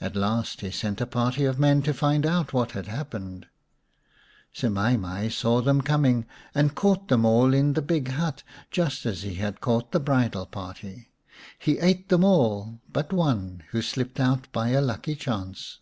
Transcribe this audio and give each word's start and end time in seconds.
At 0.00 0.14
last 0.14 0.60
he 0.60 0.70
sent 0.70 1.00
a 1.00 1.04
party 1.08 1.44
of 1.44 1.58
men 1.58 1.82
to 1.82 1.92
find 1.92 2.24
out 2.24 2.52
what 2.52 2.70
had 2.78 2.86
happened. 2.86 3.48
Semai 4.54 4.96
mai 4.96 5.28
saw 5.28 5.60
them 5.60 5.80
coming, 5.80 6.26
and 6.54 6.76
caught 6.76 7.08
them 7.08 7.24
all 7.24 7.52
in 7.52 7.72
the 7.72 7.82
big 7.82 8.06
hut, 8.06 8.44
just 8.70 9.04
as 9.04 9.22
he 9.22 9.34
had 9.34 9.60
caught 9.60 9.90
the 9.90 9.98
bridal 9.98 10.46
party. 10.46 11.08
He 11.58 11.80
ate 11.80 12.08
them 12.08 12.22
all 12.22 12.78
but 12.92 13.12
one, 13.12 13.64
who 13.70 13.82
slipped 13.82 14.20
out 14.20 14.46
by 14.52 14.68
a 14.68 14.80
lucky 14.80 15.16
chance. 15.16 15.80